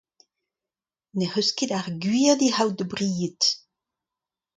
N’ec'h 1.17 1.39
eus 1.41 1.49
ket 1.57 1.71
ar 1.77 1.87
gwir 2.03 2.33
d’he 2.37 2.49
c'haout 2.55 2.75
da 2.77 2.85
bried. 2.91 3.41